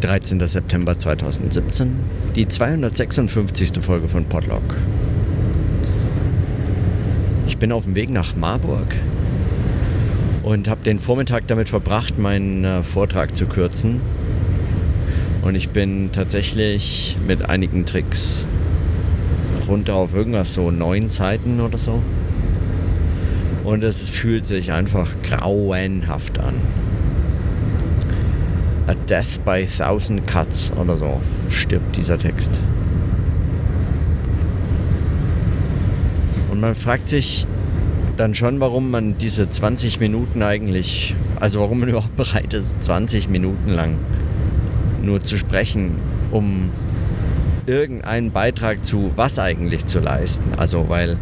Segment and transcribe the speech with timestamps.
[0.00, 0.46] 13.
[0.46, 1.96] September 2017,
[2.34, 3.72] die 256.
[3.80, 4.62] Folge von Podlog.
[7.46, 8.94] Ich bin auf dem Weg nach Marburg
[10.42, 14.00] und habe den Vormittag damit verbracht, meinen äh, Vortrag zu kürzen.
[15.42, 18.46] Und ich bin tatsächlich mit einigen Tricks
[19.66, 22.02] runter auf irgendwas so neun Zeiten oder so.
[23.64, 26.54] Und es fühlt sich einfach grauenhaft an.
[29.08, 32.60] Death by Thousand Cuts oder so stirbt dieser Text.
[36.50, 37.46] Und man fragt sich
[38.16, 43.28] dann schon, warum man diese 20 Minuten eigentlich, also warum man überhaupt bereit ist, 20
[43.28, 43.98] Minuten lang
[45.02, 45.96] nur zu sprechen,
[46.32, 46.70] um
[47.66, 50.54] irgendeinen Beitrag zu was eigentlich zu leisten.
[50.56, 51.18] Also weil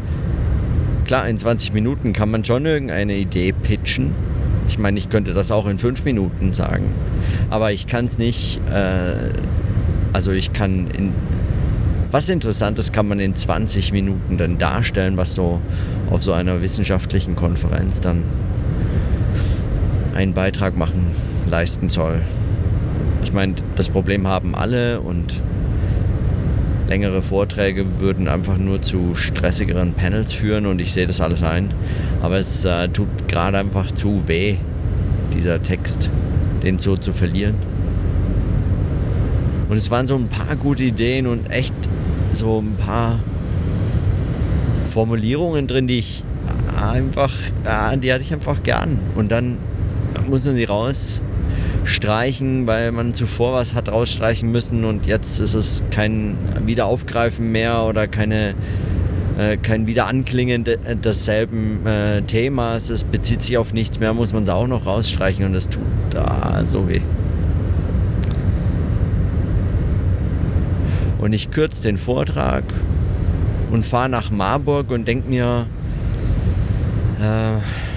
[1.04, 4.12] klar, in 20 Minuten kann man schon irgendeine Idee pitchen.
[4.66, 6.92] Ich meine, ich könnte das auch in 5 Minuten sagen.
[7.50, 9.30] Aber ich kann es nicht, äh,
[10.12, 11.12] also ich kann in,
[12.10, 15.60] was Interessantes kann man in 20 Minuten dann darstellen, was so
[16.10, 18.22] auf so einer wissenschaftlichen Konferenz dann
[20.14, 21.10] einen Beitrag machen,
[21.46, 22.20] leisten soll.
[23.22, 25.42] Ich meine, das Problem haben alle und
[26.88, 31.72] längere Vorträge würden einfach nur zu stressigeren Panels führen und ich sehe das alles ein.
[32.22, 34.56] Aber es äh, tut gerade einfach zu weh,
[35.32, 36.10] dieser Text
[36.62, 37.54] den so zu verlieren.
[39.68, 41.74] Und es waren so ein paar gute Ideen und echt
[42.32, 43.20] so ein paar
[44.84, 46.24] Formulierungen drin, die ich
[46.80, 47.32] einfach,
[48.02, 48.98] die hatte ich einfach gern.
[49.14, 49.58] Und dann
[50.28, 50.64] muss man sie
[51.84, 57.84] rausstreichen, weil man zuvor was hat rausstreichen müssen und jetzt ist es kein Wiederaufgreifen mehr
[57.84, 58.54] oder keine
[59.38, 60.64] äh, kein Wiederanklingen
[61.02, 62.90] desselben äh, Themas.
[62.90, 65.82] Es bezieht sich auf nichts mehr, muss man es auch noch rausstreichen und das tut
[66.10, 67.00] da so weh.
[71.18, 72.64] Und ich kürze den Vortrag
[73.70, 75.66] und fahre nach Marburg und denke mir,
[77.20, 77.93] äh,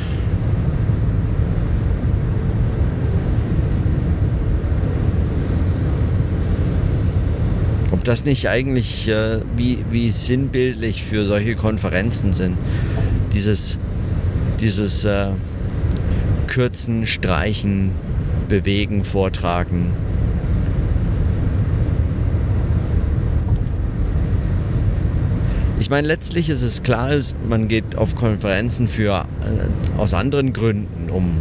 [8.07, 12.57] das nicht eigentlich äh, wie, wie sinnbildlich für solche Konferenzen sind?
[13.33, 13.77] Dieses,
[14.61, 15.27] dieses äh,
[16.47, 17.91] Kürzen, Streichen,
[18.47, 19.91] Bewegen, Vortragen.
[25.79, 27.11] Ich meine, letztlich ist es klar,
[27.47, 31.37] man geht auf Konferenzen für, äh, aus anderen Gründen, um,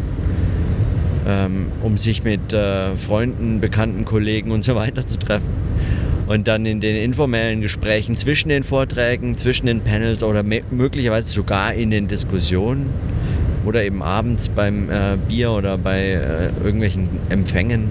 [1.26, 5.65] ähm, um sich mit äh, Freunden, Bekannten, Kollegen und so weiter zu treffen
[6.26, 11.74] und dann in den informellen Gesprächen zwischen den Vorträgen, zwischen den Panels oder möglicherweise sogar
[11.74, 12.90] in den Diskussionen
[13.64, 17.90] oder eben abends beim äh, Bier oder bei äh, irgendwelchen Empfängen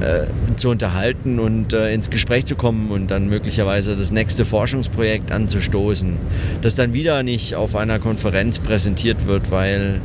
[0.00, 0.26] äh,
[0.56, 6.14] zu unterhalten und äh, ins Gespräch zu kommen und dann möglicherweise das nächste Forschungsprojekt anzustoßen,
[6.62, 10.00] das dann wieder nicht auf einer Konferenz präsentiert wird, weil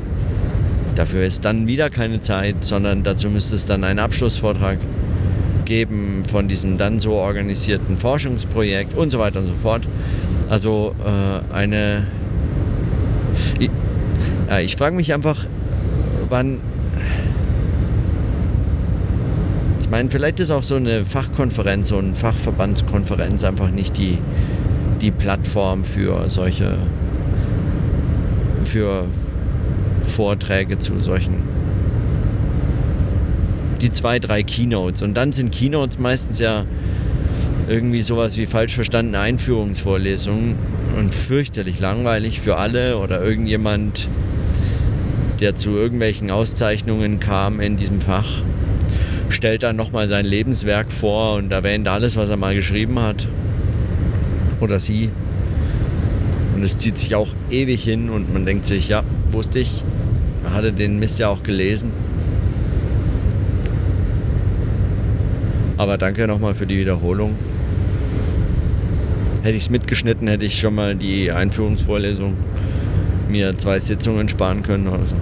[0.96, 4.78] dafür ist dann wieder keine Zeit, sondern dazu müsste es dann einen Abschlussvortrag
[5.66, 9.88] geben von diesem dann so organisierten Forschungsprojekt und so weiter und so fort.
[10.50, 12.08] Also äh, eine...
[13.60, 13.70] Ich,
[14.50, 15.46] ja, ich frage mich einfach,
[16.30, 16.60] wann...
[19.82, 24.18] Ich meine, vielleicht ist auch so eine Fachkonferenz, so eine Fachverbandskonferenz einfach nicht die,
[25.02, 26.78] die Plattform für solche...
[28.64, 29.06] für
[30.06, 31.53] Vorträge zu solchen
[33.84, 35.02] die zwei, drei Keynotes.
[35.02, 36.66] Und dann sind Keynotes meistens ja
[37.68, 40.56] irgendwie sowas wie falsch verstandene Einführungsvorlesungen
[40.98, 44.10] und fürchterlich langweilig für alle oder irgendjemand,
[45.40, 48.44] der zu irgendwelchen Auszeichnungen kam in diesem Fach,
[49.30, 53.28] stellt dann nochmal sein Lebenswerk vor und erwähnt alles, was er mal geschrieben hat.
[54.60, 55.10] Oder sie.
[56.56, 59.84] Und es zieht sich auch ewig hin und man denkt sich, ja, wusste ich,
[60.46, 61.92] hatte den Mist ja auch gelesen.
[65.84, 67.36] Aber danke nochmal für die Wiederholung.
[69.42, 72.38] Hätte ich es mitgeschnitten, hätte ich schon mal die Einführungsvorlesung
[73.28, 75.18] mir zwei Sitzungen sparen können oder so.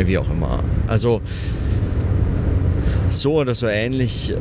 [0.00, 0.64] Wie auch immer.
[0.88, 1.20] Also
[3.08, 4.34] so oder so ähnlich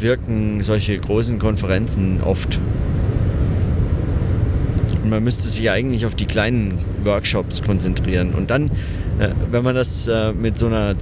[0.00, 2.60] wirken solche großen Konferenzen oft.
[5.04, 8.32] Und man müsste sich eigentlich auf die kleinen Workshops konzentrieren.
[8.32, 8.70] Und dann,
[9.18, 10.94] äh, wenn man das äh, mit so einer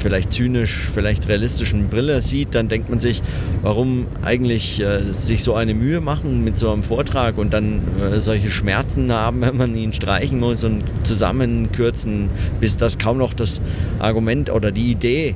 [0.00, 3.20] vielleicht zynisch, vielleicht realistischen Brille sieht, dann denkt man sich,
[3.62, 8.20] warum eigentlich äh, sich so eine Mühe machen mit so einem Vortrag und dann äh,
[8.20, 13.60] solche Schmerzen haben, wenn man ihn streichen muss und zusammenkürzen, bis das kaum noch das
[13.98, 15.34] Argument oder die Idee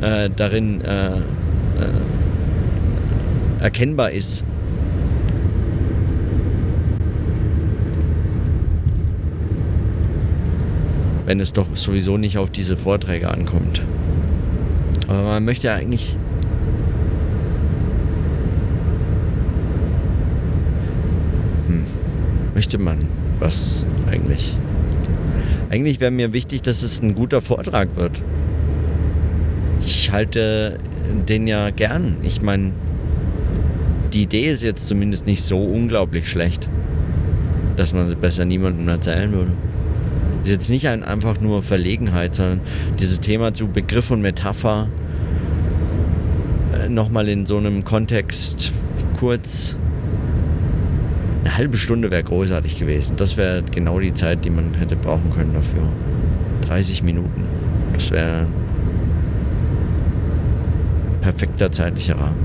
[0.00, 1.10] äh, darin äh,
[3.60, 4.44] erkennbar ist.
[11.26, 13.82] Wenn es doch sowieso nicht auf diese Vorträge ankommt.
[15.06, 16.16] Aber man möchte ja eigentlich
[21.66, 21.84] hm,
[22.54, 22.98] möchte man
[23.38, 24.58] was eigentlich?
[25.70, 28.22] Eigentlich wäre mir wichtig, dass es ein guter Vortrag wird.
[29.80, 30.78] Ich halte
[31.28, 32.16] den ja gern.
[32.22, 32.70] Ich meine,
[34.12, 36.68] die Idee ist jetzt zumindest nicht so unglaublich schlecht,
[37.76, 39.52] dass man sie besser niemandem erzählen würde
[40.44, 42.60] ist jetzt nicht ein, einfach nur Verlegenheit, sondern
[43.00, 44.88] dieses Thema zu Begriff und Metapher
[46.74, 48.72] äh, nochmal in so einem Kontext
[49.18, 49.76] kurz.
[51.44, 53.16] Eine halbe Stunde wäre großartig gewesen.
[53.16, 55.82] Das wäre genau die Zeit, die man hätte brauchen können dafür.
[56.66, 57.44] 30 Minuten.
[57.92, 58.46] Das wäre
[61.20, 62.36] perfekter zeitlicher Rahmen.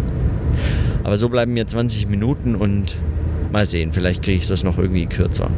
[1.04, 2.98] Aber so bleiben mir 20 Minuten und
[3.52, 5.50] mal sehen, vielleicht kriege ich das noch irgendwie kürzer.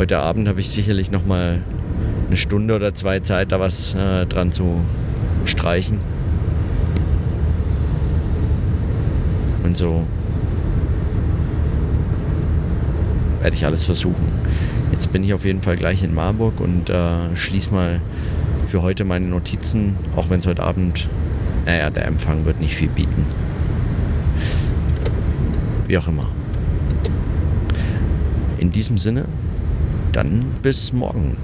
[0.00, 1.60] Heute Abend habe ich sicherlich noch mal
[2.26, 4.80] eine Stunde oder zwei Zeit, da was äh, dran zu
[5.44, 5.98] streichen.
[9.62, 10.06] Und so
[13.42, 14.32] werde ich alles versuchen.
[14.90, 18.00] Jetzt bin ich auf jeden Fall gleich in Marburg und äh, schließe mal
[18.68, 21.10] für heute meine Notizen, auch wenn es heute Abend,
[21.66, 23.26] naja, der Empfang wird nicht viel bieten.
[25.86, 26.30] Wie auch immer.
[28.56, 29.26] In diesem Sinne,
[30.20, 31.34] dann bis morgen.